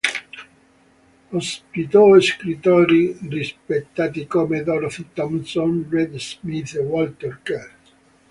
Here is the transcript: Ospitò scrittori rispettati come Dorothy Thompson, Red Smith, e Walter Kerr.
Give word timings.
Ospitò 1.29 2.19
scrittori 2.19 3.15
rispettati 3.29 4.25
come 4.25 4.63
Dorothy 4.63 5.05
Thompson, 5.13 5.85
Red 5.91 6.15
Smith, 6.17 6.73
e 6.73 6.79
Walter 6.79 7.39
Kerr. 7.43 7.69